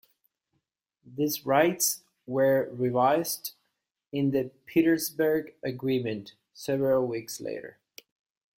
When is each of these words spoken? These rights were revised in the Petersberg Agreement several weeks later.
These 1.05 1.45
rights 1.45 2.01
were 2.25 2.69
revised 2.73 3.53
in 4.11 4.31
the 4.31 4.49
Petersberg 4.65 5.53
Agreement 5.61 6.33
several 6.55 7.05
weeks 7.05 7.39
later. 7.39 7.77